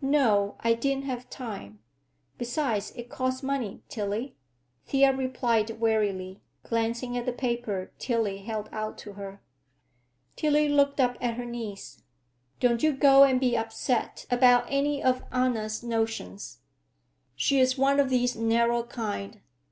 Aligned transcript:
"No; 0.00 0.54
I 0.60 0.74
didn't 0.74 1.06
have 1.06 1.28
time. 1.28 1.80
Besides, 2.38 2.92
it 2.94 3.08
costs 3.10 3.42
money, 3.42 3.82
Tillie," 3.88 4.36
Thea 4.86 5.12
replied 5.12 5.70
wearily, 5.80 6.40
glancing 6.62 7.18
at 7.18 7.26
the 7.26 7.32
paper 7.32 7.90
Tillie 7.98 8.42
held 8.44 8.68
out 8.70 8.96
to 8.98 9.14
her. 9.14 9.42
Tillie 10.36 10.68
looked 10.68 11.00
up 11.00 11.18
at 11.20 11.34
her 11.34 11.44
niece. 11.44 12.04
"Don't 12.60 12.84
you 12.84 12.92
go 12.92 13.24
and 13.24 13.40
be 13.40 13.56
upset 13.56 14.24
about 14.30 14.66
any 14.68 15.02
of 15.02 15.24
Anna's 15.32 15.82
notions. 15.82 16.60
She's 17.34 17.76
one 17.76 17.98
of 17.98 18.08
these 18.08 18.36
narrow 18.36 18.84
kind. 18.84 19.40